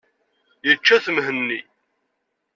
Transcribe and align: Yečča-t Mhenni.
Yečča-t 0.67 1.05
Mhenni. 1.15 1.59